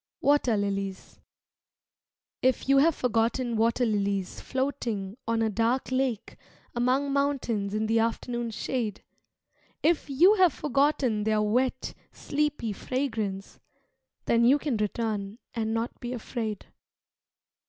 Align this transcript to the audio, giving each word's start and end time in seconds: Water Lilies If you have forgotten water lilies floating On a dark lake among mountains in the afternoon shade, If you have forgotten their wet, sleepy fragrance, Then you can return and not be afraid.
Water 0.19 0.57
Lilies 0.57 1.19
If 2.41 2.67
you 2.67 2.79
have 2.79 2.95
forgotten 2.95 3.55
water 3.55 3.85
lilies 3.85 4.39
floating 4.41 5.15
On 5.27 5.43
a 5.43 5.49
dark 5.51 5.91
lake 5.91 6.37
among 6.73 7.13
mountains 7.13 7.75
in 7.75 7.85
the 7.85 7.99
afternoon 7.99 8.49
shade, 8.49 9.03
If 9.83 10.09
you 10.09 10.33
have 10.37 10.53
forgotten 10.53 11.23
their 11.23 11.43
wet, 11.43 11.93
sleepy 12.11 12.73
fragrance, 12.73 13.59
Then 14.25 14.43
you 14.43 14.57
can 14.57 14.75
return 14.77 15.37
and 15.53 15.71
not 15.71 15.99
be 15.99 16.13
afraid. 16.13 16.65